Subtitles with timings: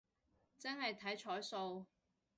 [0.57, 1.85] 真係睇彩數